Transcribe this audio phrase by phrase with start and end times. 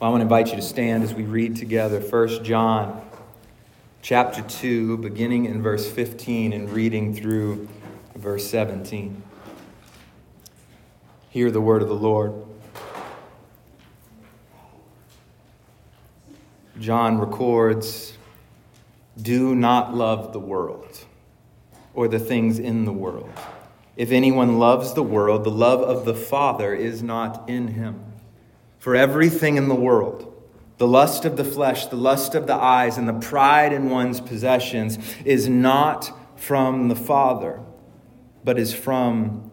[0.00, 3.06] Well, I want to invite you to stand as we read together 1 John
[4.00, 7.68] chapter 2, beginning in verse 15 and reading through
[8.14, 9.22] verse 17.
[11.28, 12.32] Hear the word of the Lord.
[16.80, 18.14] John records
[19.20, 21.04] Do not love the world
[21.92, 23.30] or the things in the world.
[23.98, 28.09] If anyone loves the world, the love of the Father is not in him.
[28.80, 30.26] For everything in the world,
[30.78, 34.22] the lust of the flesh, the lust of the eyes, and the pride in one's
[34.22, 36.10] possessions is not
[36.40, 37.60] from the Father,
[38.42, 39.50] but is from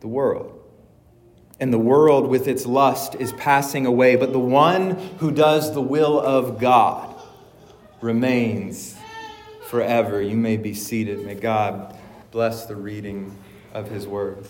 [0.00, 0.54] the world.
[1.58, 5.80] And the world with its lust is passing away, but the one who does the
[5.80, 7.16] will of God
[8.02, 8.94] remains
[9.68, 10.20] forever.
[10.20, 11.24] You may be seated.
[11.24, 11.98] May God
[12.30, 13.34] bless the reading
[13.72, 14.46] of his word.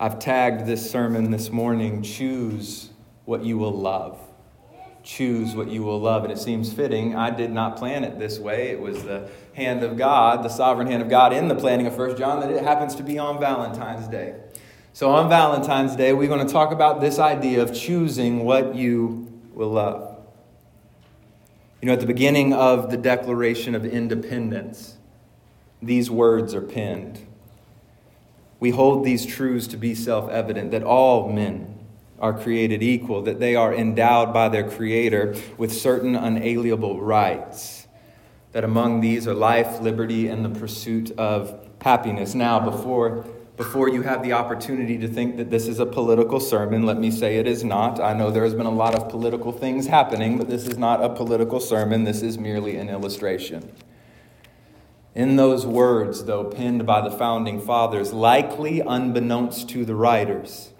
[0.00, 2.90] I've tagged this sermon this morning, Choose
[3.26, 4.18] What You Will Love.
[5.04, 6.24] Choose what you will love.
[6.24, 7.14] And it seems fitting.
[7.14, 8.70] I did not plan it this way.
[8.70, 11.94] It was the hand of God, the sovereign hand of God in the planning of
[11.94, 14.34] First John, that it happens to be on Valentine's Day.
[14.94, 19.30] So on Valentine's Day, we're going to talk about this idea of choosing what you
[19.52, 20.18] will love.
[21.80, 24.96] You know, at the beginning of the Declaration of Independence,
[25.82, 27.26] these words are penned.
[28.64, 31.84] We hold these truths to be self evident that all men
[32.18, 37.86] are created equal, that they are endowed by their Creator with certain unalienable rights,
[38.52, 42.34] that among these are life, liberty, and the pursuit of happiness.
[42.34, 43.26] Now, before
[43.58, 47.10] before you have the opportunity to think that this is a political sermon, let me
[47.10, 48.00] say it is not.
[48.00, 51.04] I know there has been a lot of political things happening, but this is not
[51.04, 52.04] a political sermon.
[52.04, 53.70] This is merely an illustration.
[55.14, 60.73] In those words, though penned by the founding fathers, likely unbeknownst to the writers,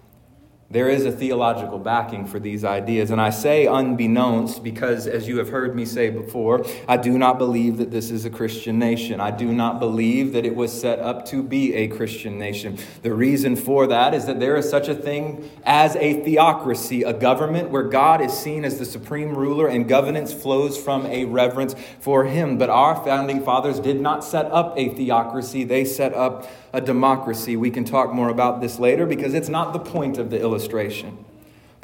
[0.74, 3.12] there is a theological backing for these ideas.
[3.12, 7.38] And I say unbeknownst because, as you have heard me say before, I do not
[7.38, 9.20] believe that this is a Christian nation.
[9.20, 12.76] I do not believe that it was set up to be a Christian nation.
[13.02, 17.12] The reason for that is that there is such a thing as a theocracy, a
[17.12, 21.76] government where God is seen as the supreme ruler and governance flows from a reverence
[22.00, 22.58] for Him.
[22.58, 27.56] But our founding fathers did not set up a theocracy, they set up a democracy.
[27.56, 30.63] We can talk more about this later because it's not the point of the illustration.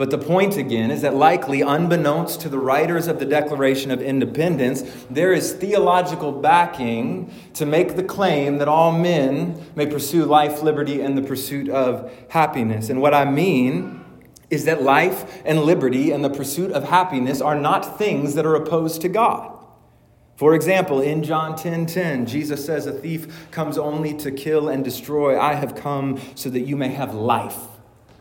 [0.00, 4.00] But the point again is that, likely, unbeknownst to the writers of the Declaration of
[4.00, 10.62] Independence, there is theological backing to make the claim that all men may pursue life,
[10.62, 12.88] liberty, and the pursuit of happiness.
[12.88, 14.02] And what I mean
[14.48, 18.54] is that life and liberty and the pursuit of happiness are not things that are
[18.54, 19.52] opposed to God.
[20.36, 24.70] For example, in John 10:10, 10, 10, Jesus says, "A thief comes only to kill
[24.70, 25.38] and destroy.
[25.38, 27.69] I have come so that you may have life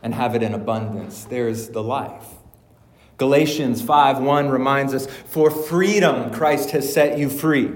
[0.01, 2.35] and have it in abundance." There's the life.
[3.17, 7.69] Galatians 5:1 reminds us, "For freedom Christ has set you free.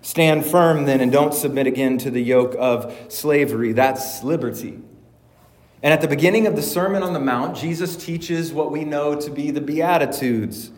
[0.00, 4.78] Stand firm then and don't submit again to the yoke of slavery." That's liberty.
[5.82, 9.14] And at the beginning of the Sermon on the Mount, Jesus teaches what we know
[9.16, 10.70] to be the Beatitudes.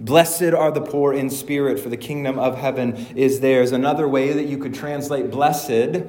[0.00, 3.70] Blessed are the poor in spirit, for the kingdom of heaven is theirs.
[3.70, 6.02] Another way that you could translate blessed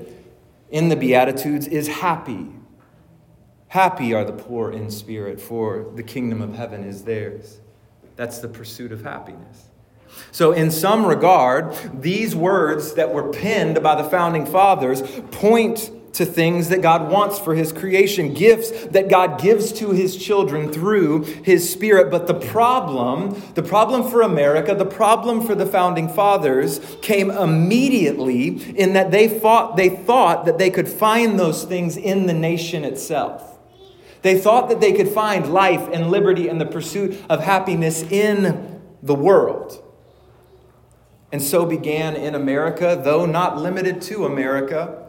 [0.72, 2.48] in the Beatitudes is happy.
[3.74, 7.60] Happy are the poor in spirit, for the kingdom of heaven is theirs.
[8.16, 9.66] That's the pursuit of happiness.
[10.32, 15.02] So, in some regard, these words that were penned by the founding fathers
[15.32, 20.16] point to things that God wants for His creation, gifts that God gives to His
[20.18, 22.12] children through His Spirit.
[22.12, 28.50] But the problem, the problem for America, the problem for the founding fathers came immediately
[28.78, 32.86] in that they thought, they thought that they could find those things in the nation
[32.86, 33.50] itself.
[34.24, 38.82] They thought that they could find life and liberty and the pursuit of happiness in
[39.04, 39.84] the world.
[41.32, 45.04] And so began in America, though not limited to America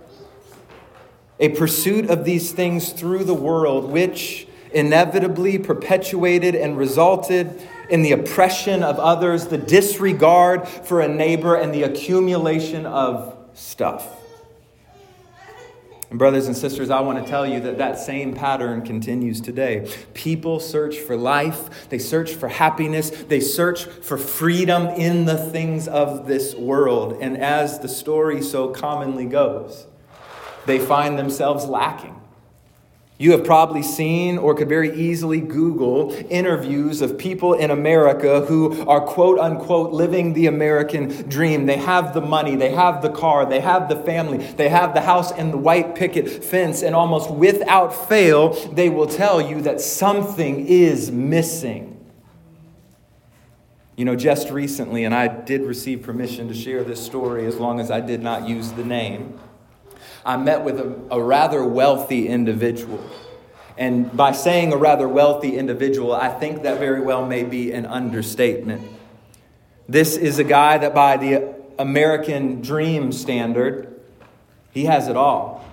[1.41, 8.12] a pursuit of these things through the world, which inevitably perpetuated and resulted in the
[8.12, 14.24] oppression of others, the disregard for a neighbor, and the accumulation of stuff.
[16.14, 19.93] And brothers and sisters, I want to tell you that that same pattern continues today.
[20.14, 25.88] People search for life, they search for happiness, they search for freedom in the things
[25.88, 27.19] of this world.
[27.20, 29.88] And as the story so commonly goes,
[30.66, 32.14] they find themselves lacking.
[33.16, 38.84] You have probably seen or could very easily Google interviews of people in America who
[38.88, 41.66] are quote unquote living the American dream.
[41.66, 45.00] They have the money, they have the car, they have the family, they have the
[45.00, 49.81] house and the white picket fence, and almost without fail, they will tell you that
[49.81, 51.93] something is missing.
[53.94, 57.78] You know, just recently, and I did receive permission to share this story as long
[57.78, 59.38] as I did not use the name.
[60.25, 63.05] I met with a, a rather wealthy individual.
[63.76, 67.87] And by saying a rather wealthy individual, I think that very well may be an
[67.87, 68.88] understatement.
[69.88, 74.00] This is a guy that, by the American dream standard,
[74.71, 75.65] he has it all.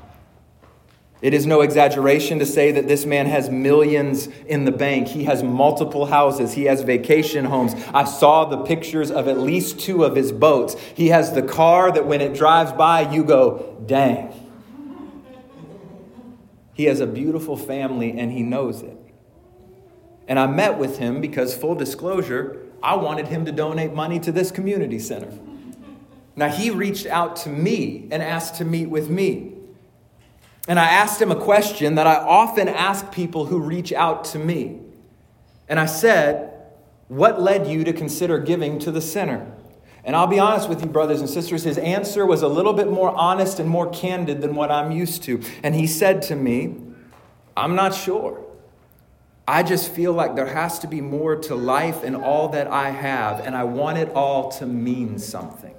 [1.21, 5.07] It is no exaggeration to say that this man has millions in the bank.
[5.07, 6.53] He has multiple houses.
[6.53, 7.75] He has vacation homes.
[7.93, 10.75] I saw the pictures of at least two of his boats.
[10.95, 14.33] He has the car that when it drives by, you go, dang.
[16.81, 18.97] He has a beautiful family and he knows it.
[20.27, 24.31] And I met with him because, full disclosure, I wanted him to donate money to
[24.31, 25.31] this community center.
[26.35, 29.53] Now, he reached out to me and asked to meet with me.
[30.67, 34.39] And I asked him a question that I often ask people who reach out to
[34.39, 34.79] me.
[35.69, 36.51] And I said,
[37.09, 39.53] What led you to consider giving to the center?
[40.03, 42.89] And I'll be honest with you, brothers and sisters, his answer was a little bit
[42.89, 45.41] more honest and more candid than what I'm used to.
[45.61, 46.75] And he said to me,
[47.55, 48.43] I'm not sure.
[49.47, 52.89] I just feel like there has to be more to life and all that I
[52.89, 55.75] have, and I want it all to mean something.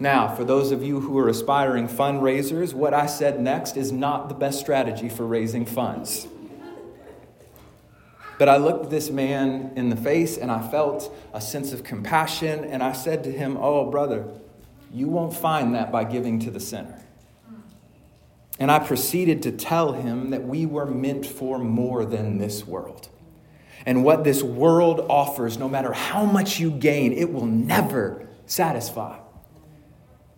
[0.00, 4.28] Now, for those of you who are aspiring fundraisers, what I said next is not
[4.28, 6.26] the best strategy for raising funds.
[8.42, 12.64] But I looked this man in the face and I felt a sense of compassion,
[12.64, 14.26] and I said to him, Oh, brother,
[14.92, 17.00] you won't find that by giving to the sinner.
[18.58, 23.08] And I proceeded to tell him that we were meant for more than this world.
[23.86, 29.21] And what this world offers, no matter how much you gain, it will never satisfy.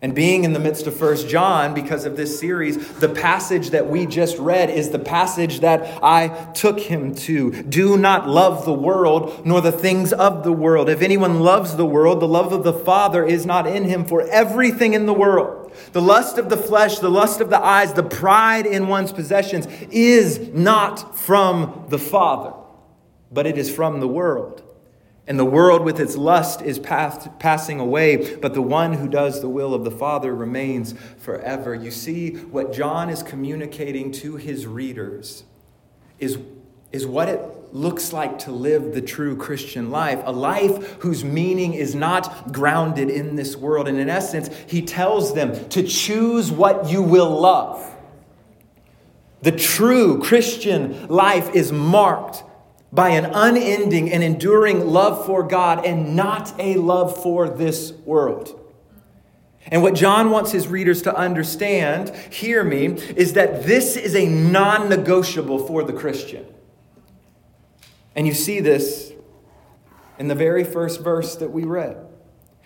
[0.01, 3.87] And being in the midst of First John, because of this series, the passage that
[3.87, 7.63] we just read is the passage that I took him to.
[7.63, 10.89] Do not love the world, nor the things of the world.
[10.89, 14.05] If anyone loves the world, the love of the Father is not in him.
[14.05, 17.93] For everything in the world, the lust of the flesh, the lust of the eyes,
[17.93, 22.53] the pride in one's possessions, is not from the Father,
[23.31, 24.61] but it is from the world.
[25.27, 29.49] And the world with its lust is passing away, but the one who does the
[29.49, 31.73] will of the Father remains forever.
[31.73, 35.43] You see, what John is communicating to his readers
[36.19, 36.37] is,
[36.91, 37.41] is what it
[37.73, 43.09] looks like to live the true Christian life, a life whose meaning is not grounded
[43.09, 43.87] in this world.
[43.87, 47.93] And in essence, he tells them to choose what you will love.
[49.41, 52.43] The true Christian life is marked
[52.95, 58.59] by an unending and enduring love for God and not a love for this world.
[59.67, 64.27] And what John wants his readers to understand, hear me, is that this is a
[64.27, 66.45] non negotiable for the Christian.
[68.15, 69.11] And you see this
[70.17, 71.97] in the very first verse that we read.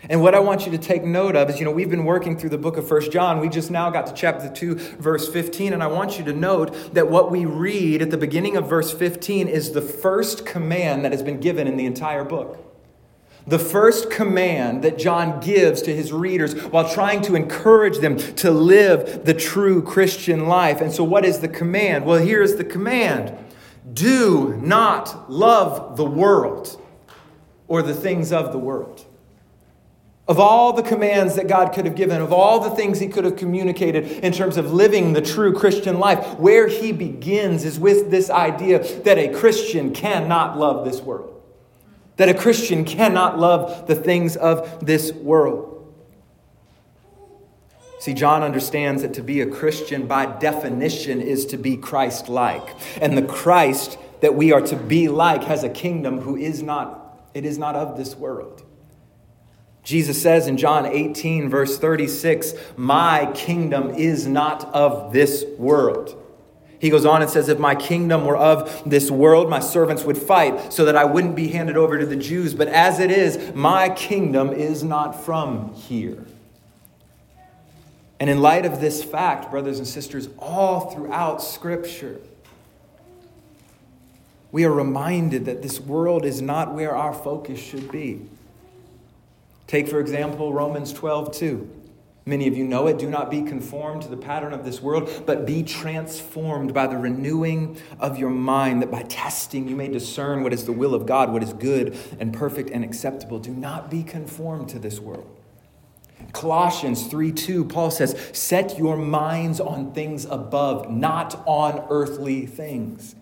[0.08, 2.38] And what I want you to take note of is, you know, we've been working
[2.38, 3.42] through the book of First John.
[3.42, 5.74] We just now got to chapter 2, verse 15.
[5.74, 8.94] And I want you to note that what we read at the beginning of verse
[8.94, 12.66] 15 is the first command that has been given in the entire book.
[13.46, 18.52] The first command that John gives to his readers while trying to encourage them to
[18.52, 20.82] live the true Christian life.
[20.82, 22.06] And so, what is the command?
[22.06, 23.36] Well, here's the command
[23.92, 26.80] do not love the world
[27.68, 29.06] or the things of the world.
[30.30, 33.26] Of all the commands that God could have given, of all the things He could
[33.26, 38.12] have communicated in terms of living the true Christian life, where He begins is with
[38.12, 41.42] this idea that a Christian cannot love this world,
[42.18, 45.92] that a Christian cannot love the things of this world.
[48.00, 52.70] See, John understands that to be a Christian by definition is to be Christ like.
[53.02, 57.20] And the Christ that we are to be like has a kingdom who is not,
[57.34, 58.64] it is not of this world.
[59.90, 66.16] Jesus says in John 18, verse 36, My kingdom is not of this world.
[66.80, 70.20] He goes on and says, If my kingdom were of this world, my servants would
[70.20, 72.54] fight so that I wouldn't be handed over to the Jews.
[72.54, 76.24] But as it is, my kingdom is not from here.
[78.20, 82.20] And in light of this fact, brothers and sisters, all throughout Scripture,
[84.52, 88.30] we are reminded that this world is not where our focus should be.
[89.70, 91.70] Take, for example, Romans 12, 2.
[92.26, 92.98] Many of you know it.
[92.98, 96.98] Do not be conformed to the pattern of this world, but be transformed by the
[96.98, 101.06] renewing of your mind, that by testing you may discern what is the will of
[101.06, 103.38] God, what is good and perfect and acceptable.
[103.38, 105.30] Do not be conformed to this world.
[106.34, 113.14] Colossians 3 2, Paul says, Set your minds on things above, not on earthly things.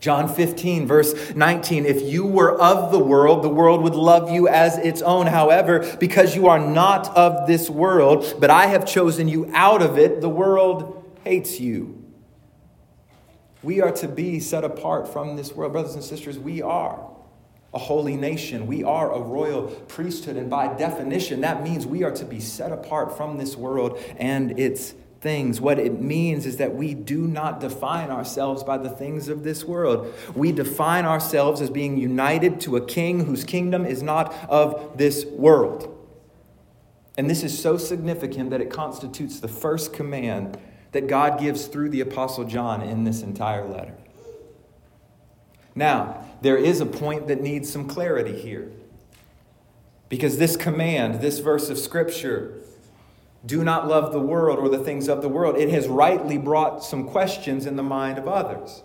[0.00, 4.46] John 15, verse 19, if you were of the world, the world would love you
[4.46, 5.26] as its own.
[5.26, 9.98] However, because you are not of this world, but I have chosen you out of
[9.98, 12.04] it, the world hates you.
[13.62, 15.72] We are to be set apart from this world.
[15.72, 17.04] Brothers and sisters, we are
[17.74, 18.66] a holy nation.
[18.66, 20.36] We are a royal priesthood.
[20.36, 24.58] And by definition, that means we are to be set apart from this world and
[24.58, 24.94] its
[25.26, 25.60] things.
[25.60, 29.64] What it means is that we do not define ourselves by the things of this
[29.64, 30.14] world.
[30.36, 35.24] We define ourselves as being united to a king whose kingdom is not of this
[35.24, 35.92] world.
[37.18, 40.58] And this is so significant that it constitutes the first command
[40.92, 43.96] that God gives through the Apostle John in this entire letter.
[45.74, 48.70] Now, there is a point that needs some clarity here.
[50.08, 52.62] Because this command, this verse of Scripture,
[53.46, 56.84] do not love the world or the things of the world, it has rightly brought
[56.84, 58.82] some questions in the mind of others.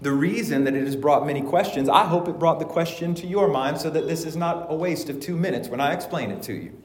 [0.00, 3.26] The reason that it has brought many questions, I hope it brought the question to
[3.26, 6.30] your mind so that this is not a waste of two minutes when I explain
[6.30, 6.82] it to you.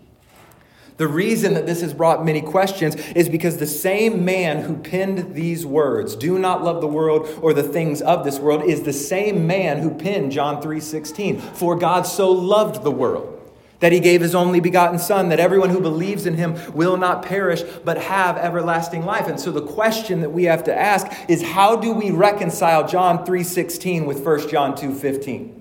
[0.98, 5.34] The reason that this has brought many questions is because the same man who penned
[5.34, 8.92] these words, do not love the world or the things of this world, is the
[8.92, 11.40] same man who penned John 3:16.
[11.40, 13.39] For God so loved the world
[13.80, 17.24] that he gave his only begotten son that everyone who believes in him will not
[17.24, 19.28] perish but have everlasting life.
[19.28, 23.26] And so the question that we have to ask is how do we reconcile john
[23.26, 25.60] 3.16 with 1 john 2.15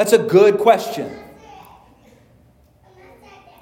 [0.00, 1.14] that's a good question.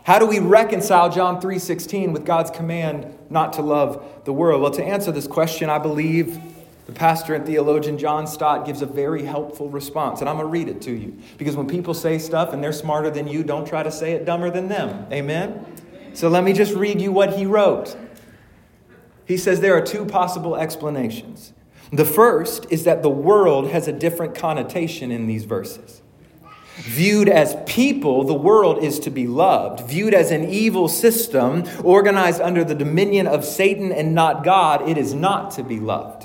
[0.05, 4.63] How do we reconcile john 3.16 with god's command not to love the world?
[4.63, 6.41] Well to answer this question i believe
[6.89, 10.51] the pastor and theologian John Stott gives a very helpful response, and I'm going to
[10.51, 11.19] read it to you.
[11.37, 14.25] Because when people say stuff and they're smarter than you, don't try to say it
[14.25, 15.07] dumber than them.
[15.13, 15.67] Amen?
[16.15, 17.95] So let me just read you what he wrote.
[19.27, 21.53] He says there are two possible explanations.
[21.93, 26.01] The first is that the world has a different connotation in these verses.
[26.77, 29.87] Viewed as people, the world is to be loved.
[29.87, 34.97] Viewed as an evil system organized under the dominion of Satan and not God, it
[34.97, 36.18] is not to be loved.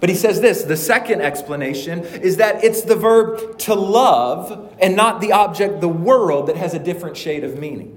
[0.00, 4.94] But he says this the second explanation is that it's the verb to love and
[4.94, 7.94] not the object, the world, that has a different shade of meaning.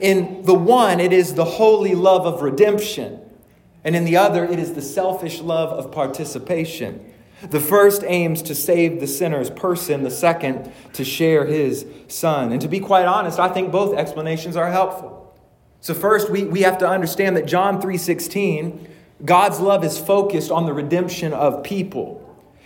[0.00, 3.20] In the one, it is the holy love of redemption,
[3.84, 7.12] and in the other, it is the selfish love of participation.
[7.50, 12.52] The first aims to save the sinner's person, the second to share his son.
[12.52, 15.18] And to be quite honest, I think both explanations are helpful.
[15.80, 18.86] So first we, we have to understand that John 3:16
[19.24, 22.18] God's love is focused on the redemption of people.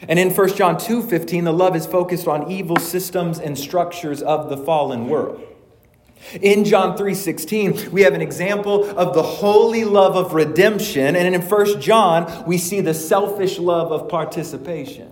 [0.09, 4.49] And in 1 John 2:15, the love is focused on evil systems and structures of
[4.51, 5.41] the fallen world.
[6.41, 11.43] In John 3:16, we have an example of the holy love of redemption, and in
[11.43, 15.09] 1 John, we see the selfish love of participation.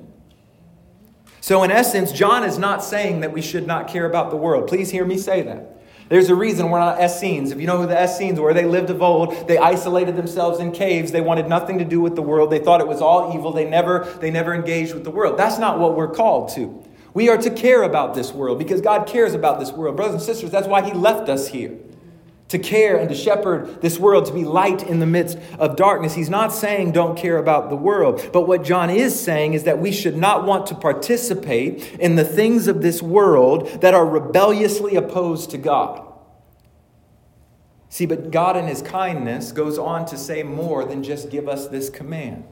[1.40, 4.66] So in essence, John is not saying that we should not care about the world.
[4.66, 5.74] Please hear me say that.
[6.08, 7.50] There's a reason we're not Essenes.
[7.50, 9.49] If you know who the Essenes were, they lived of old.
[9.49, 11.12] They isolated themselves in caves.
[11.12, 12.50] They wanted nothing to do with the world.
[12.50, 13.52] They thought it was all evil.
[13.52, 15.38] They never, they never engaged with the world.
[15.38, 16.84] That's not what we're called to.
[17.14, 19.96] We are to care about this world because God cares about this world.
[19.96, 21.78] Brothers and sisters, that's why He left us here
[22.54, 26.14] to care and to shepherd this world, to be light in the midst of darkness.
[26.14, 29.80] He's not saying don't care about the world, but what John is saying is that
[29.80, 34.94] we should not want to participate in the things of this world that are rebelliously
[34.94, 36.06] opposed to God.
[37.88, 41.66] See, but God in His kindness goes on to say more than just give us
[41.66, 42.44] this command.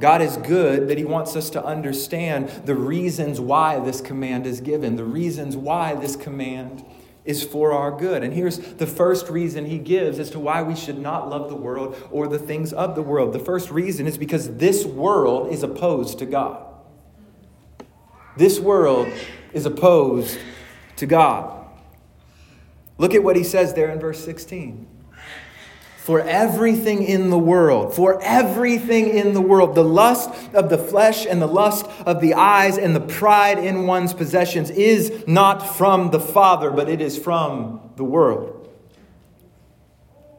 [0.00, 4.62] God is good that He wants us to understand the reasons why this command is
[4.62, 6.84] given, the reasons why this command
[7.24, 8.22] is for our good.
[8.22, 11.56] And here's the first reason he gives as to why we should not love the
[11.56, 13.32] world or the things of the world.
[13.32, 16.66] The first reason is because this world is opposed to God.
[18.36, 19.08] This world
[19.52, 20.38] is opposed
[20.96, 21.66] to God.
[22.98, 24.93] Look at what he says there in verse 16
[26.04, 29.74] for everything in the world, for everything in the world.
[29.74, 33.86] The lust of the flesh and the lust of the eyes and the pride in
[33.86, 38.68] one's possessions is not from the Father, but it is from the world.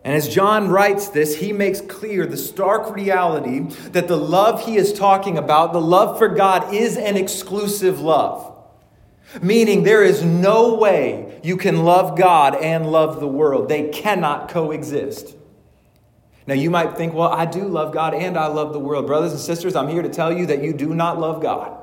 [0.03, 4.75] And as John writes this, he makes clear the stark reality that the love he
[4.77, 8.55] is talking about, the love for God, is an exclusive love.
[9.41, 13.67] Meaning, there is no way you can love God and love the world.
[13.67, 15.35] They cannot coexist.
[16.47, 19.07] Now, you might think, well, I do love God and I love the world.
[19.07, 21.81] Brothers and sisters, I'm here to tell you that you do not love God.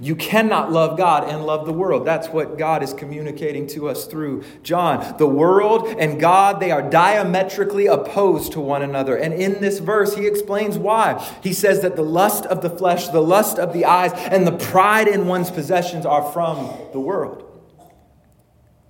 [0.00, 2.04] You cannot love God and love the world.
[2.04, 5.16] That's what God is communicating to us through John.
[5.16, 9.14] The world and God, they are diametrically opposed to one another.
[9.14, 11.24] And in this verse, he explains why.
[11.40, 14.56] He says that the lust of the flesh, the lust of the eyes, and the
[14.56, 17.41] pride in one's possessions are from the world.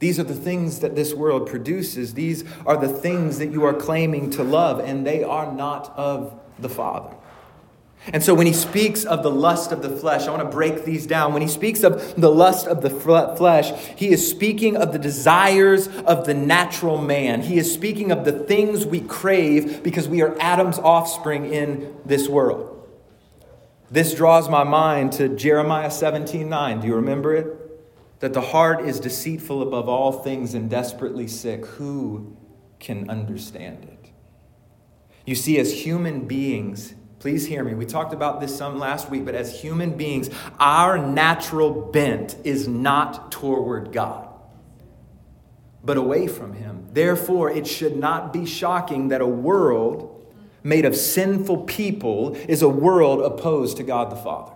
[0.02, 2.14] These are the things that this world produces.
[2.14, 6.40] These are the things that you are claiming to love, and they are not of
[6.58, 7.14] the Father.
[8.08, 10.84] And so when he speaks of the lust of the flesh, I want to break
[10.84, 11.32] these down.
[11.32, 15.86] When he speaks of the lust of the flesh, he is speaking of the desires
[15.86, 17.40] of the natural man.
[17.40, 22.28] He is speaking of the things we crave because we are Adam's offspring in this
[22.28, 22.90] world.
[23.88, 26.80] This draws my mind to Jeremiah 17 9.
[26.80, 27.61] Do you remember it?
[28.22, 31.66] That the heart is deceitful above all things and desperately sick.
[31.66, 32.36] Who
[32.78, 34.12] can understand it?
[35.26, 37.74] You see, as human beings, please hear me.
[37.74, 42.68] We talked about this some last week, but as human beings, our natural bent is
[42.68, 44.28] not toward God,
[45.82, 46.86] but away from Him.
[46.92, 52.68] Therefore, it should not be shocking that a world made of sinful people is a
[52.68, 54.52] world opposed to God the Father.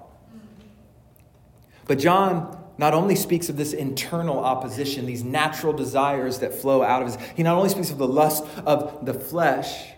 [1.89, 7.03] But John not only speaks of this internal opposition, these natural desires that flow out
[7.03, 9.93] of his, he not only speaks of the lust of the flesh,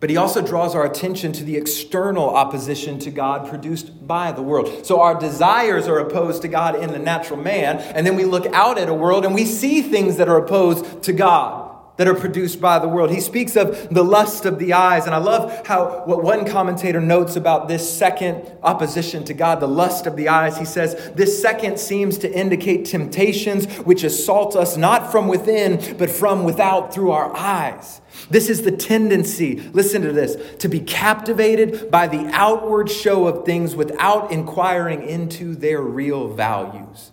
[0.00, 4.42] but he also draws our attention to the external opposition to God produced by the
[4.42, 4.84] world.
[4.84, 8.46] So our desires are opposed to God in the natural man, and then we look
[8.46, 11.71] out at a world and we see things that are opposed to God
[12.02, 13.12] that are produced by the world.
[13.12, 15.06] He speaks of the lust of the eyes.
[15.06, 19.68] And I love how what one commentator notes about this second opposition to God, the
[19.68, 20.58] lust of the eyes.
[20.58, 26.10] He says, This second seems to indicate temptations which assault us not from within, but
[26.10, 28.00] from without through our eyes.
[28.28, 33.46] This is the tendency, listen to this, to be captivated by the outward show of
[33.46, 37.12] things without inquiring into their real values.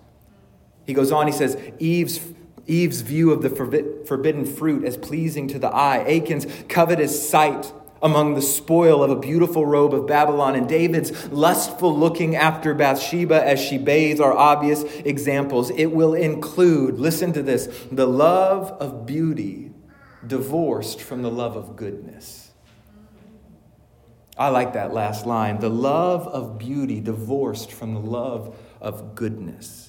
[0.88, 2.20] He goes on, he says, Eve's
[2.70, 8.36] Eve's view of the forbidden fruit as pleasing to the eye, Achan's covetous sight among
[8.36, 13.60] the spoil of a beautiful robe of Babylon, and David's lustful looking after Bathsheba as
[13.60, 15.70] she bathes are obvious examples.
[15.72, 19.72] It will include, listen to this, the love of beauty
[20.26, 22.52] divorced from the love of goodness.
[24.38, 29.89] I like that last line the love of beauty divorced from the love of goodness.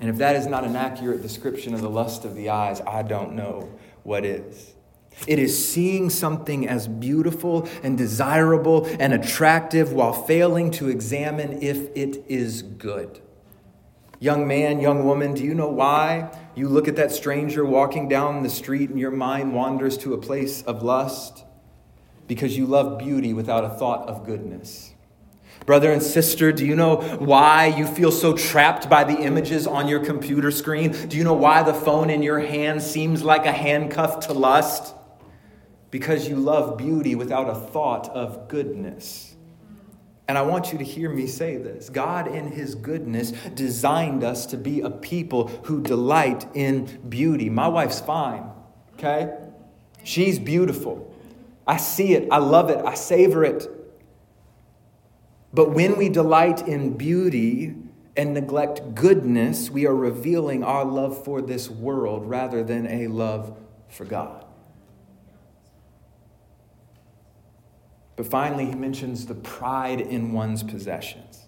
[0.00, 3.02] And if that is not an accurate description of the lust of the eyes, I
[3.02, 3.68] don't know
[4.04, 4.74] what is.
[5.26, 11.90] It is seeing something as beautiful and desirable and attractive while failing to examine if
[11.96, 13.20] it is good.
[14.20, 18.42] Young man, young woman, do you know why you look at that stranger walking down
[18.42, 21.44] the street and your mind wanders to a place of lust?
[22.26, 24.92] Because you love beauty without a thought of goodness.
[25.68, 29.86] Brother and sister, do you know why you feel so trapped by the images on
[29.86, 30.92] your computer screen?
[31.08, 34.94] Do you know why the phone in your hand seems like a handcuff to lust?
[35.90, 39.36] Because you love beauty without a thought of goodness.
[40.26, 44.46] And I want you to hear me say this God, in His goodness, designed us
[44.46, 47.50] to be a people who delight in beauty.
[47.50, 48.48] My wife's fine,
[48.94, 49.36] okay?
[50.02, 51.14] She's beautiful.
[51.66, 53.77] I see it, I love it, I savor it.
[55.52, 57.74] But when we delight in beauty
[58.16, 63.56] and neglect goodness, we are revealing our love for this world rather than a love
[63.88, 64.44] for God.
[68.16, 71.46] But finally, he mentions the pride in one's possessions.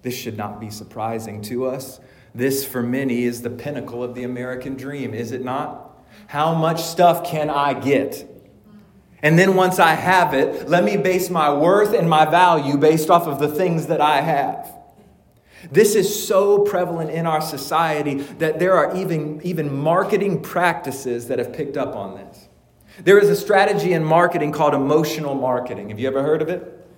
[0.00, 2.00] This should not be surprising to us.
[2.34, 5.98] This, for many, is the pinnacle of the American dream, is it not?
[6.28, 8.26] How much stuff can I get?
[9.26, 13.10] And then once I have it, let me base my worth and my value based
[13.10, 14.72] off of the things that I have.
[15.68, 21.40] This is so prevalent in our society that there are even, even marketing practices that
[21.40, 22.48] have picked up on this.
[23.02, 25.88] There is a strategy in marketing called emotional marketing.
[25.88, 26.88] Have you ever heard of it?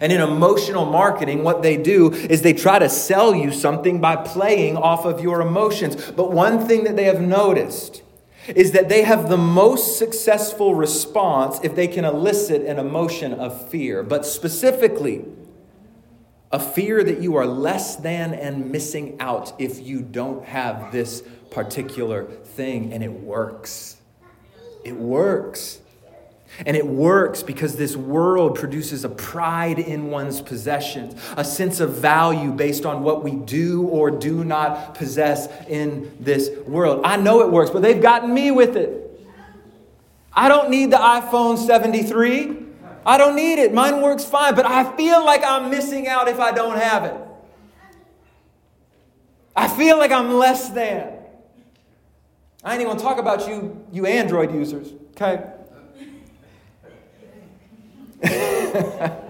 [0.00, 4.16] And in emotional marketing, what they do is they try to sell you something by
[4.16, 6.10] playing off of your emotions.
[6.10, 8.02] But one thing that they have noticed
[8.48, 13.68] is that they have the most successful response if they can elicit an emotion of
[13.68, 15.24] fear, but specifically,
[16.50, 21.22] a fear that you are less than and missing out if you don't have this
[21.50, 23.96] particular thing, and it works.
[24.84, 25.80] It works.
[26.66, 31.94] And it works because this world produces a pride in one's possessions, a sense of
[31.94, 37.02] value based on what we do or do not possess in this world.
[37.04, 39.04] I know it works, but they've gotten me with it.
[40.32, 42.56] I don't need the iPhone 73.
[43.04, 43.72] I don't need it.
[43.72, 47.16] Mine works fine, but I feel like I'm missing out if I don't have it.
[49.56, 51.12] I feel like I'm less than.
[52.62, 55.52] I ain't even to talk about you, you Android users, okay?
[58.22, 59.20] I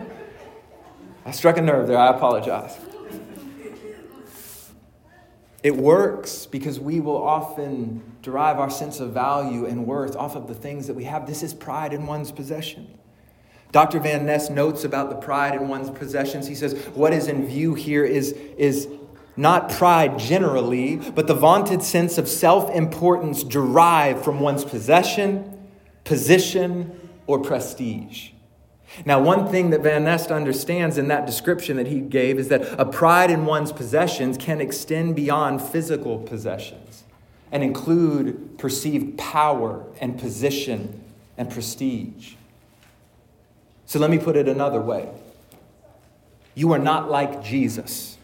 [1.31, 1.99] struck a nerve there.
[1.99, 2.77] I apologize.
[5.63, 10.47] It works because we will often derive our sense of value and worth off of
[10.47, 11.27] the things that we have.
[11.27, 12.99] This is pride in one's possession.
[13.73, 14.01] Dr.
[14.01, 16.47] Van Ness notes about the pride in one's possessions.
[16.47, 18.89] He says, What is in view here is, is
[19.37, 25.69] not pride generally, but the vaunted sense of self importance derived from one's possession,
[26.05, 28.31] position, or prestige.
[29.05, 32.63] Now, one thing that Van Nest understands in that description that he gave is that
[32.79, 37.05] a pride in one's possessions can extend beyond physical possessions
[37.53, 41.03] and include perceived power and position
[41.37, 42.35] and prestige.
[43.87, 45.09] So let me put it another way
[46.59, 48.18] you are not like Jesus.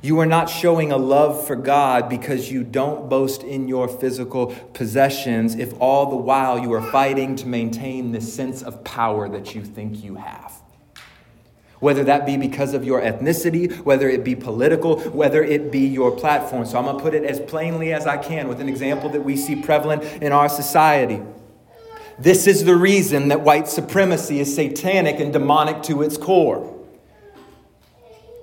[0.00, 4.46] You are not showing a love for God because you don't boast in your physical
[4.72, 9.54] possessions if all the while you are fighting to maintain this sense of power that
[9.54, 10.54] you think you have.
[11.80, 16.12] Whether that be because of your ethnicity, whether it be political, whether it be your
[16.12, 16.64] platform.
[16.64, 19.22] So I'm going to put it as plainly as I can with an example that
[19.22, 21.20] we see prevalent in our society.
[22.18, 26.81] This is the reason that white supremacy is satanic and demonic to its core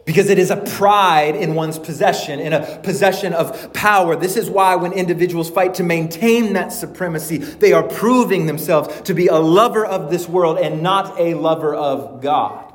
[0.09, 4.15] because it is a pride in one's possession, in a possession of power.
[4.15, 9.13] This is why when individuals fight to maintain that supremacy, they are proving themselves to
[9.13, 12.73] be a lover of this world and not a lover of God.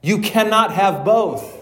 [0.00, 1.52] You cannot have both.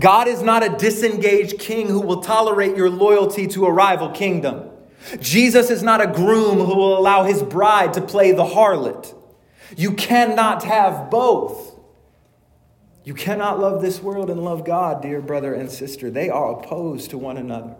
[0.00, 4.68] God is not a disengaged king who will tolerate your loyalty to a rival kingdom.
[5.20, 9.14] Jesus is not a groom who will allow his bride to play the harlot.
[9.76, 11.71] You cannot have both.
[13.04, 16.08] You cannot love this world and love God, dear brother and sister.
[16.08, 17.74] They are opposed to one another.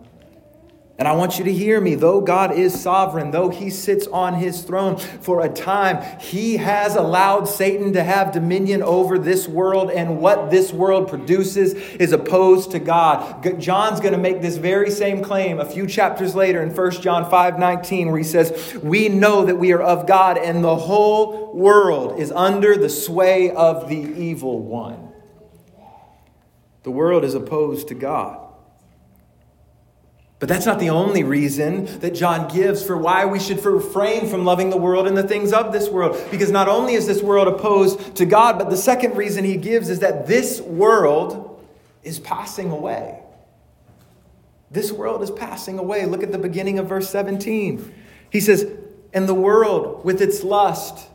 [0.99, 1.95] And I want you to hear me.
[1.95, 6.95] Though God is sovereign, though he sits on his throne for a time, he has
[6.95, 12.71] allowed Satan to have dominion over this world, and what this world produces is opposed
[12.71, 13.59] to God.
[13.59, 17.27] John's going to make this very same claim a few chapters later in 1 John
[17.27, 21.53] 5 19, where he says, We know that we are of God, and the whole
[21.53, 25.12] world is under the sway of the evil one.
[26.83, 28.39] The world is opposed to God.
[30.43, 34.43] But that's not the only reason that John gives for why we should refrain from
[34.43, 36.21] loving the world and the things of this world.
[36.31, 39.89] Because not only is this world opposed to God, but the second reason he gives
[39.89, 41.65] is that this world
[42.03, 43.21] is passing away.
[44.69, 46.05] This world is passing away.
[46.05, 47.93] Look at the beginning of verse 17.
[48.29, 48.69] He says,
[49.13, 51.07] And the world with its lust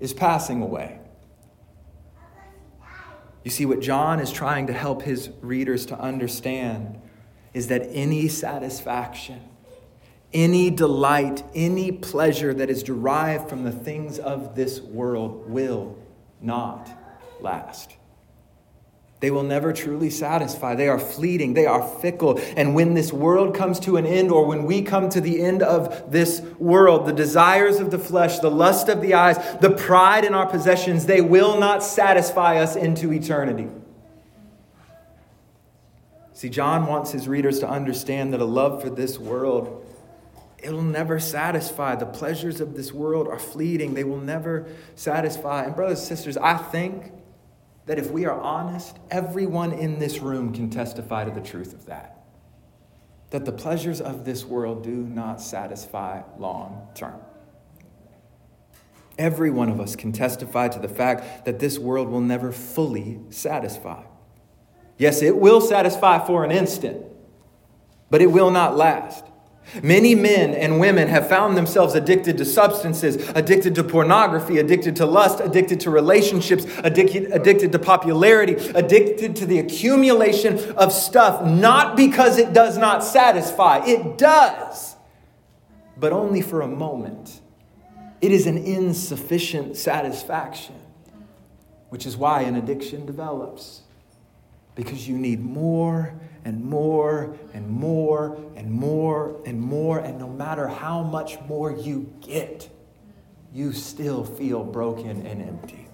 [0.00, 1.00] is passing away.
[3.44, 7.00] You see, what John is trying to help his readers to understand
[7.52, 9.40] is that any satisfaction,
[10.32, 15.96] any delight, any pleasure that is derived from the things of this world will
[16.40, 16.88] not
[17.40, 17.93] last.
[19.24, 20.74] They will never truly satisfy.
[20.74, 21.54] They are fleeting.
[21.54, 22.38] They are fickle.
[22.58, 25.62] And when this world comes to an end, or when we come to the end
[25.62, 30.26] of this world, the desires of the flesh, the lust of the eyes, the pride
[30.26, 33.66] in our possessions, they will not satisfy us into eternity.
[36.34, 39.86] See, John wants his readers to understand that a love for this world,
[40.58, 41.94] it'll never satisfy.
[41.94, 45.64] The pleasures of this world are fleeting, they will never satisfy.
[45.64, 47.10] And, brothers and sisters, I think
[47.86, 51.86] that if we are honest, everyone in this room can testify to the truth of
[51.86, 52.24] that.
[53.30, 57.20] That the pleasures of this world do not satisfy long term.
[59.18, 63.20] Every one of us can testify to the fact that this world will never fully
[63.30, 64.02] satisfy.
[64.98, 67.04] Yes, it will satisfy for an instant,
[68.10, 69.24] but it will not last.
[69.82, 75.06] Many men and women have found themselves addicted to substances, addicted to pornography, addicted to
[75.06, 81.96] lust, addicted to relationships, addicted, addicted to popularity, addicted to the accumulation of stuff, not
[81.96, 83.84] because it does not satisfy.
[83.84, 84.96] It does,
[85.96, 87.40] but only for a moment.
[88.20, 90.76] It is an insufficient satisfaction,
[91.88, 93.82] which is why an addiction develops
[94.74, 99.98] because you need more and more and more and more and more.
[99.98, 102.68] And no matter how much more you get,
[103.52, 105.88] you still feel broken and empty.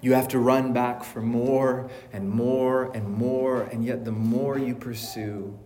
[0.00, 4.56] You have to run back for more and more and more, and yet the more
[4.56, 5.58] you pursue,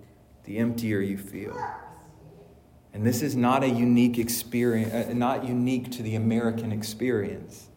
[0.45, 1.57] the emptier you feel.
[2.95, 7.69] And this is not a unique experience, uh, not unique to the American experience.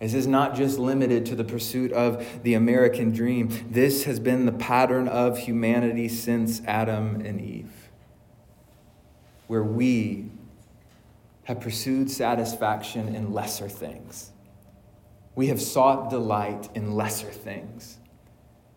[0.00, 3.50] This is not just limited to the pursuit of the American dream.
[3.70, 7.90] This has been the pattern of humanity since Adam and Eve,
[9.46, 10.30] where we
[11.44, 14.32] have pursued satisfaction in lesser things.
[15.36, 17.99] We have sought delight in lesser things.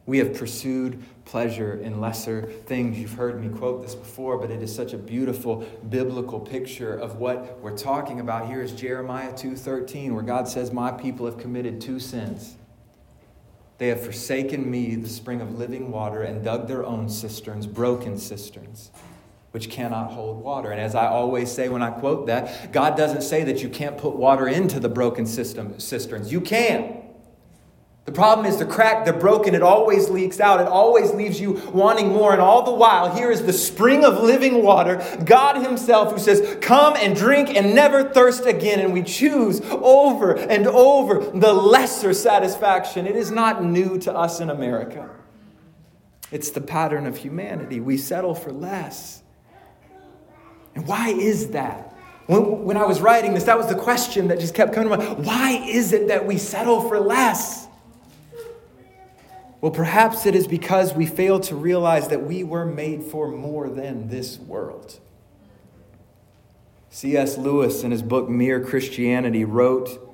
[0.06, 3.00] We have pursued pleasure in lesser things.
[3.00, 7.20] You've heard me quote this before, but it is such a beautiful biblical picture of
[7.20, 11.80] what we're talking about here is Jeremiah 2:13 where God says, "My people have committed
[11.80, 12.58] two sins.
[13.78, 18.18] They have forsaken me, the spring of living water, and dug their own cisterns, broken
[18.18, 18.92] cisterns."
[19.52, 20.72] Which cannot hold water.
[20.72, 23.98] And as I always say when I quote that, God doesn't say that you can't
[23.98, 26.32] put water into the broken system, cisterns.
[26.32, 27.03] You can.
[28.06, 30.60] The problem is the crack, the broken, it always leaks out.
[30.60, 32.34] It always leaves you wanting more.
[32.34, 36.58] And all the while, here is the spring of living water, God Himself, who says,
[36.60, 38.82] Come and drink and never thirst again.
[38.82, 43.08] And we choose over and over the lesser satisfaction.
[43.08, 45.10] It is not new to us in America,
[46.30, 47.80] it's the pattern of humanity.
[47.80, 49.24] We settle for less.
[50.76, 51.96] And why is that?
[52.26, 54.98] When, when I was writing this, that was the question that just kept coming to
[54.98, 55.26] mind.
[55.26, 57.63] Why is it that we settle for less?
[59.64, 63.70] Well, perhaps it is because we fail to realize that we were made for more
[63.70, 65.00] than this world.
[66.90, 67.38] C.S.
[67.38, 70.06] Lewis, in his book Mere Christianity, wrote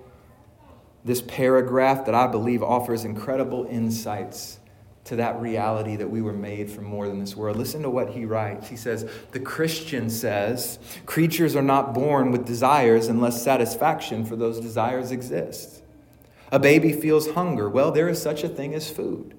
[1.04, 4.60] this paragraph that I believe offers incredible insights
[5.06, 7.58] to that reality that we were made for more than this world.
[7.58, 8.68] Listen to what he writes.
[8.68, 14.60] He says, The Christian says, creatures are not born with desires unless satisfaction for those
[14.60, 15.82] desires exists.
[16.52, 17.68] A baby feels hunger.
[17.68, 19.38] Well, there is such a thing as food.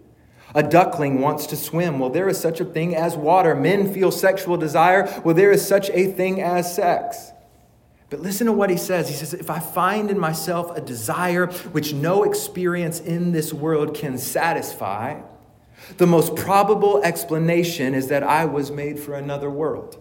[0.55, 1.99] A duckling wants to swim.
[1.99, 3.55] Well, there is such a thing as water.
[3.55, 5.09] Men feel sexual desire.
[5.25, 7.31] Well, there is such a thing as sex.
[8.11, 9.09] But listen to what he says.
[9.09, 13.95] He says, If I find in myself a desire which no experience in this world
[13.95, 15.21] can satisfy,
[15.97, 19.99] the most probable explanation is that I was made for another world.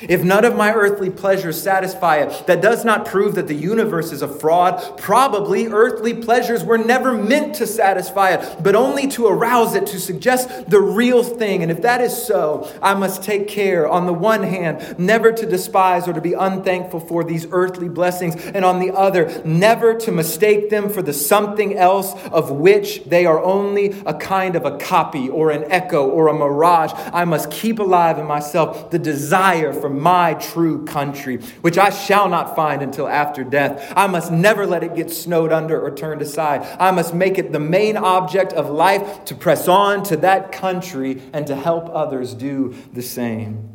[0.00, 4.10] If none of my earthly pleasures satisfy it, that does not prove that the universe
[4.10, 4.98] is a fraud.
[4.98, 10.00] Probably earthly pleasures were never meant to satisfy it, but only to arouse it, to
[10.00, 11.62] suggest the real thing.
[11.62, 15.46] And if that is so, I must take care, on the one hand, never to
[15.46, 20.10] despise or to be unthankful for these earthly blessings, and on the other, never to
[20.10, 24.78] mistake them for the something else of which they are only a kind of a
[24.78, 26.90] copy or an echo or a mirage.
[27.12, 32.28] I must keep alive in myself the desire for my true country, which I shall
[32.28, 33.92] not find until after death.
[33.96, 36.62] I must never let it get snowed under or turned aside.
[36.80, 41.22] I must make it the main object of life to press on to that country
[41.32, 43.68] and to help others do the same.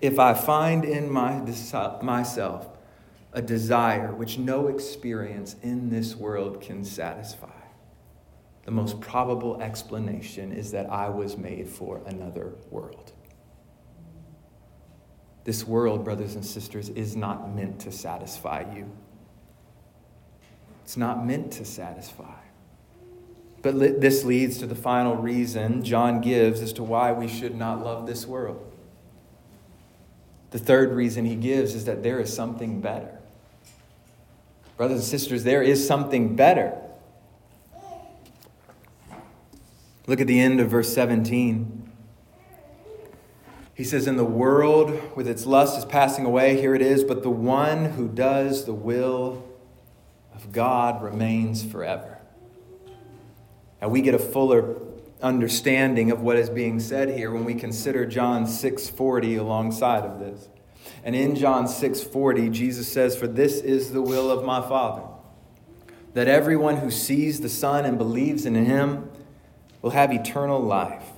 [0.00, 1.42] If I find in my,
[2.02, 2.68] myself
[3.32, 7.48] a desire which no experience in this world can satisfy,
[8.64, 13.12] the most probable explanation is that I was made for another world.
[15.44, 18.90] This world, brothers and sisters, is not meant to satisfy you.
[20.84, 22.34] It's not meant to satisfy.
[23.62, 27.84] But this leads to the final reason John gives as to why we should not
[27.84, 28.66] love this world.
[30.50, 33.18] The third reason he gives is that there is something better.
[34.76, 36.76] Brothers and sisters, there is something better.
[40.06, 41.79] Look at the end of verse 17.
[43.80, 47.22] He says, In the world with its lust is passing away, here it is, but
[47.22, 49.42] the one who does the will
[50.34, 52.18] of God remains forever.
[53.80, 54.76] Now we get a fuller
[55.22, 60.50] understanding of what is being said here when we consider John 6:40 alongside of this.
[61.02, 65.04] And in John 6:40 Jesus says for this is the will of my Father
[66.12, 69.08] that everyone who sees the Son and believes in him
[69.80, 71.12] will have eternal life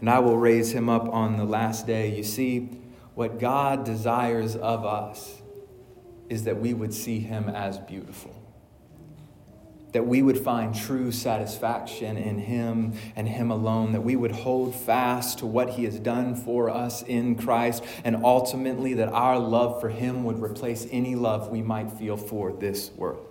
[0.00, 2.14] and I will raise him up on the last day.
[2.16, 2.70] You see,
[3.14, 5.42] what God desires of us
[6.28, 8.34] is that we would see him as beautiful.
[9.92, 13.92] That we would find true satisfaction in him and him alone.
[13.92, 17.82] That we would hold fast to what he has done for us in Christ.
[18.04, 22.52] And ultimately, that our love for him would replace any love we might feel for
[22.52, 23.26] this world.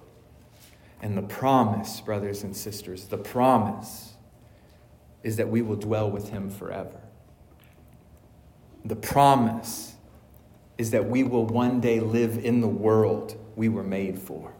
[1.01, 4.15] And the promise, brothers and sisters, the promise
[5.23, 7.01] is that we will dwell with him forever.
[8.85, 9.95] The promise
[10.77, 14.53] is that we will one day live in the world we were made for.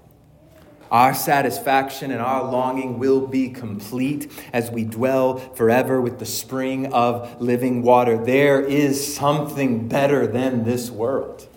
[0.90, 6.94] Our satisfaction and our longing will be complete as we dwell forever with the spring
[6.94, 8.18] of living water.
[8.18, 11.48] There is something better than this world.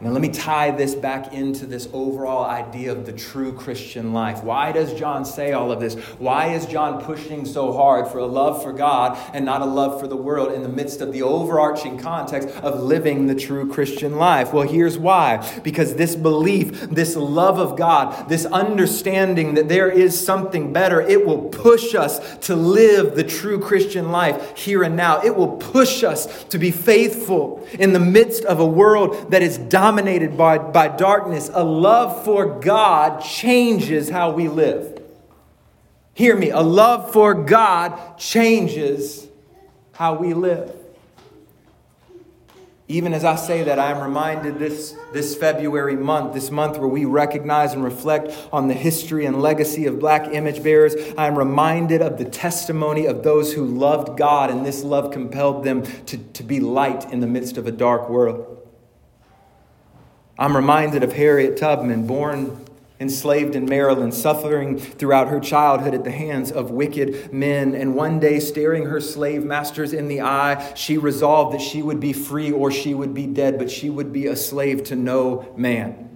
[0.00, 4.44] Now, let me tie this back into this overall idea of the true Christian life.
[4.44, 5.96] Why does John say all of this?
[6.20, 10.00] Why is John pushing so hard for a love for God and not a love
[10.00, 14.14] for the world in the midst of the overarching context of living the true Christian
[14.18, 14.52] life?
[14.52, 15.44] Well, here's why.
[15.64, 21.26] Because this belief, this love of God, this understanding that there is something better, it
[21.26, 25.20] will push us to live the true Christian life here and now.
[25.24, 29.58] It will push us to be faithful in the midst of a world that is
[29.58, 35.02] dying dominated by, by darkness, a love for God changes how we live.
[36.12, 39.26] Hear me, a love for God changes
[39.92, 40.74] how we live.
[42.86, 46.86] Even as I say that, I am reminded this, this February month, this month where
[46.86, 51.38] we recognize and reflect on the history and legacy of black image bearers, I am
[51.38, 56.18] reminded of the testimony of those who loved God, and this love compelled them to,
[56.18, 58.57] to be light in the midst of a dark world.
[60.38, 62.64] I'm reminded of Harriet Tubman, born
[63.00, 67.74] enslaved in Maryland, suffering throughout her childhood at the hands of wicked men.
[67.74, 71.98] And one day, staring her slave masters in the eye, she resolved that she would
[71.98, 75.52] be free or she would be dead, but she would be a slave to no
[75.56, 76.07] man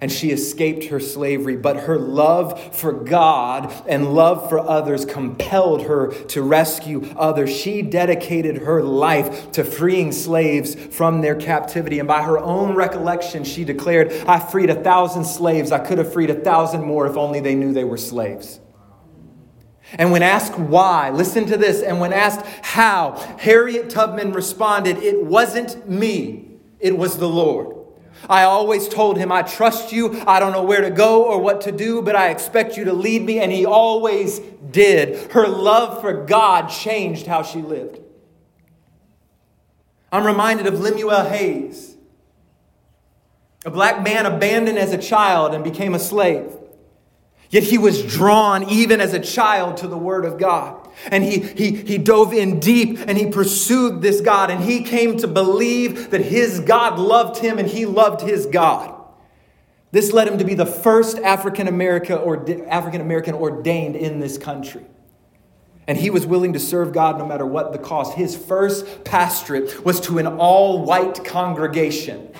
[0.00, 5.82] and she escaped her slavery, but her love for God and love for others compelled
[5.82, 7.50] her to rescue others.
[7.50, 11.98] She dedicated her life to freeing slaves from their captivity.
[11.98, 15.72] And by her own recollection, she declared, I freed a thousand slaves.
[15.72, 18.60] I could have freed a thousand more if only they knew they were slaves.
[19.92, 25.24] And when asked why, listen to this, and when asked how, Harriet Tubman responded, It
[25.24, 27.75] wasn't me, it was the Lord.
[28.28, 30.22] I always told him, I trust you.
[30.26, 32.92] I don't know where to go or what to do, but I expect you to
[32.92, 33.38] lead me.
[33.38, 35.32] And he always did.
[35.32, 38.00] Her love for God changed how she lived.
[40.10, 41.96] I'm reminded of Lemuel Haynes,
[43.64, 46.52] a black man abandoned as a child and became a slave.
[47.50, 50.85] Yet he was drawn, even as a child, to the Word of God.
[51.10, 54.50] And he, he, he dove in deep and he pursued this God.
[54.50, 58.94] And he came to believe that his God loved him and he loved his God.
[59.92, 64.36] This led him to be the first African American or African American ordained in this
[64.36, 64.84] country.
[65.86, 68.14] And he was willing to serve God no matter what the cost.
[68.14, 72.32] His first pastorate was to an all white congregation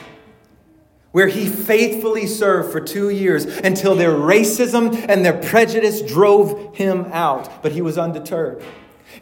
[1.16, 7.07] where he faithfully served for two years until their racism and their prejudice drove him
[7.11, 7.62] out.
[7.62, 8.62] But he was undeterred.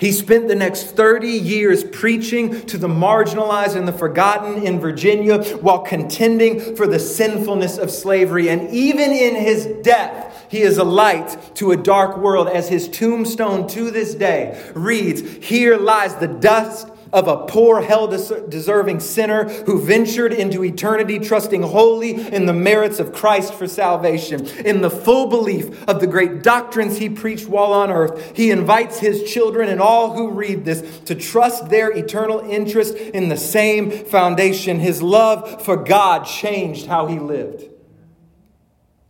[0.00, 5.44] He spent the next 30 years preaching to the marginalized and the forgotten in Virginia
[5.58, 8.48] while contending for the sinfulness of slavery.
[8.48, 12.88] And even in his death, he is a light to a dark world, as his
[12.88, 19.48] tombstone to this day reads Here lies the dust of a poor, hell deserving sinner
[19.64, 24.46] who ventured into eternity trusting wholly in the merits of Christ for salvation.
[24.66, 28.98] In the full belief of the great doctrines he preached while on earth, he invites
[28.98, 33.92] his children and all who read this to trust their eternal interest in the same
[33.92, 34.80] foundation.
[34.80, 37.70] His love for God changed how he lived.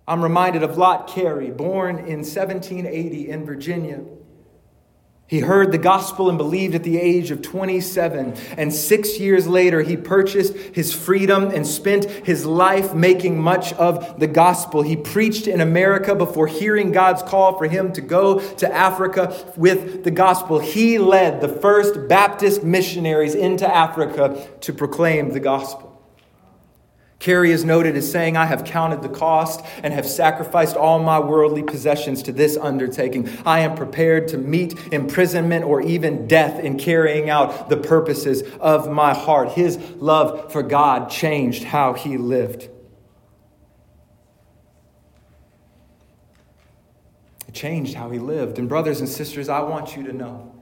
[0.06, 4.04] I'm reminded of Lot Carey, born in 1780 in Virginia.
[5.34, 8.36] He heard the gospel and believed at the age of 27.
[8.56, 14.20] And six years later, he purchased his freedom and spent his life making much of
[14.20, 14.82] the gospel.
[14.82, 20.04] He preached in America before hearing God's call for him to go to Africa with
[20.04, 20.60] the gospel.
[20.60, 25.93] He led the first Baptist missionaries into Africa to proclaim the gospel.
[27.24, 31.18] Carey is noted as saying, I have counted the cost and have sacrificed all my
[31.18, 33.30] worldly possessions to this undertaking.
[33.46, 38.92] I am prepared to meet imprisonment or even death in carrying out the purposes of
[38.92, 39.52] my heart.
[39.52, 42.68] His love for God changed how he lived.
[47.48, 48.58] It changed how he lived.
[48.58, 50.53] And, brothers and sisters, I want you to know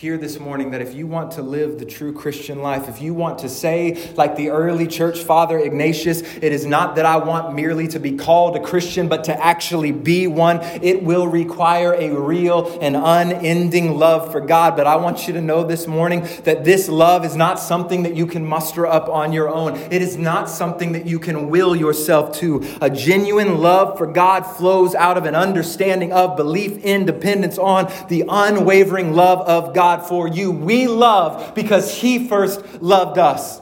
[0.00, 3.12] here this morning that if you want to live the true Christian life, if you
[3.12, 7.54] want to say, like the early church father Ignatius, it is not that I want
[7.54, 12.18] merely to be called a Christian, but to actually be one, it will require a
[12.18, 14.74] real and unending love for God.
[14.74, 18.16] But I want you to know this morning that this love is not something that
[18.16, 21.76] you can muster up on your own, it is not something that you can will
[21.76, 22.66] yourself to.
[22.80, 27.92] A genuine love for God flows out of an understanding of belief in dependence on
[28.08, 30.52] the unwavering love of God God for you.
[30.52, 33.59] We love because He first loved us.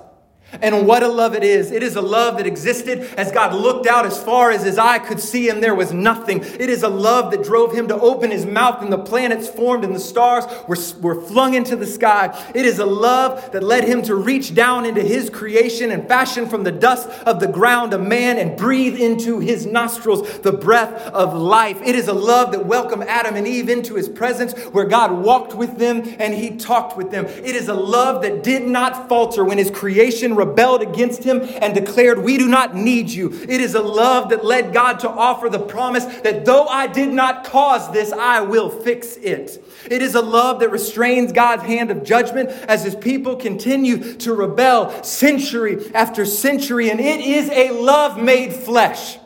[0.50, 1.70] And what a love it is.
[1.70, 4.98] It is a love that existed as God looked out as far as his eye
[4.98, 6.40] could see, and there was nothing.
[6.42, 9.84] It is a love that drove him to open his mouth, and the planets formed,
[9.84, 12.34] and the stars were, were flung into the sky.
[12.54, 16.48] It is a love that led him to reach down into his creation and fashion
[16.48, 21.08] from the dust of the ground a man and breathe into his nostrils the breath
[21.08, 21.78] of life.
[21.84, 25.54] It is a love that welcomed Adam and Eve into his presence, where God walked
[25.54, 27.26] with them and he talked with them.
[27.26, 31.74] It is a love that did not falter when his creation rebelled against him and
[31.74, 33.32] declared, We do not need you.
[33.32, 37.10] It is a love that led God to offer the promise that though I did
[37.10, 39.62] not cause this, I will fix it.
[39.90, 44.34] It is a love that restrains God's hand of judgment as his people continue to
[44.34, 46.90] rebel century after century.
[46.90, 49.18] And it is a love made flesh.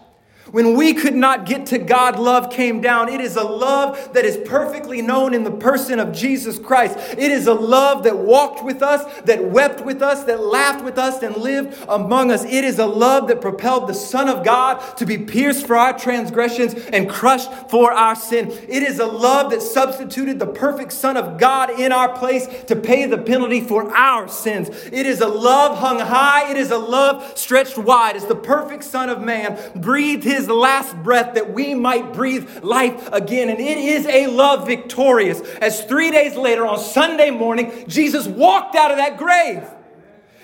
[0.53, 3.09] When we could not get to God, love came down.
[3.09, 6.95] It is a love that is perfectly known in the person of Jesus Christ.
[7.13, 10.99] It is a love that walked with us, that wept with us, that laughed with
[10.99, 12.45] us, and lived among us.
[12.45, 15.99] It is a love that propelled the Son of God to be pierced for our
[15.99, 18.51] transgressions and crushed for our sin.
[18.69, 22.77] It is a love that substituted the perfect Son of God in our place to
[22.77, 24.69] pay the penalty for our sins.
[24.93, 26.51] It is a love hung high.
[26.51, 30.51] It is a love stretched wide as the perfect Son of Man breathed his his
[30.51, 33.49] last breath that we might breathe life again.
[33.49, 35.41] And it is a love victorious.
[35.61, 39.63] As three days later, on Sunday morning, Jesus walked out of that grave.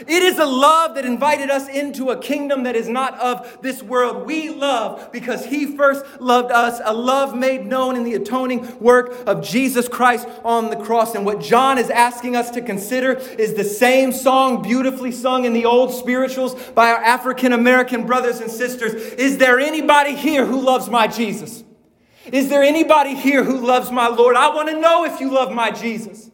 [0.00, 3.82] It is a love that invited us into a kingdom that is not of this
[3.82, 4.26] world.
[4.26, 9.26] We love because He first loved us, a love made known in the atoning work
[9.26, 11.14] of Jesus Christ on the cross.
[11.14, 15.52] And what John is asking us to consider is the same song beautifully sung in
[15.52, 18.94] the old spirituals by our African American brothers and sisters.
[18.94, 21.64] Is there anybody here who loves my Jesus?
[22.32, 24.36] Is there anybody here who loves my Lord?
[24.36, 26.27] I want to know if you love my Jesus.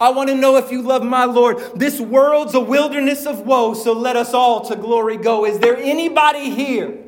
[0.00, 1.58] I want to know if you love my Lord.
[1.74, 5.46] This world's a wilderness of woe, so let us all to glory go.
[5.46, 6.98] Is there anybody here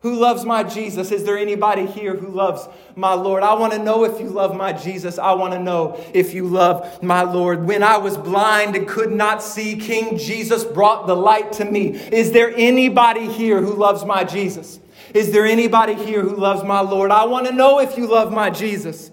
[0.00, 1.12] who loves my Jesus?
[1.12, 2.66] Is there anybody here who loves
[2.96, 3.42] my Lord?
[3.42, 5.18] I want to know if you love my Jesus.
[5.18, 7.66] I want to know if you love my Lord.
[7.66, 11.90] When I was blind and could not see, King Jesus brought the light to me.
[11.90, 14.80] Is there anybody here who loves my Jesus?
[15.12, 17.10] Is there anybody here who loves my Lord?
[17.10, 19.10] I want to know if you love my Jesus.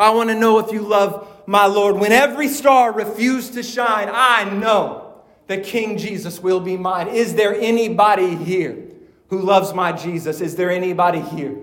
[0.00, 1.96] I want to know if you love my Lord.
[1.96, 7.08] When every star refused to shine, I know that King Jesus will be mine.
[7.08, 8.82] Is there anybody here
[9.28, 10.40] who loves my Jesus?
[10.40, 11.56] Is there anybody here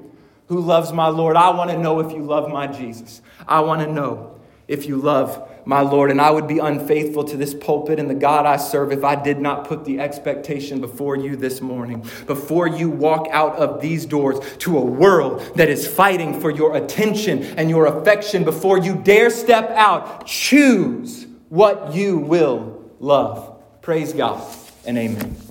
[0.47, 1.35] who loves my Lord?
[1.35, 3.21] I want to know if you love my Jesus.
[3.47, 4.36] I want to know
[4.68, 6.11] if you love my Lord.
[6.11, 9.15] And I would be unfaithful to this pulpit and the God I serve if I
[9.15, 12.05] did not put the expectation before you this morning.
[12.26, 16.76] Before you walk out of these doors to a world that is fighting for your
[16.76, 23.61] attention and your affection, before you dare step out, choose what you will love.
[23.82, 24.45] Praise God
[24.86, 25.46] and amen.